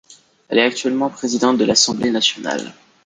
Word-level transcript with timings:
Elle 0.49 0.57
est 0.57 0.63
actuellement 0.63 1.11
présidente 1.11 1.59
de 1.59 1.63
l’Assemblée 1.63 2.09
nationale. 2.09 2.73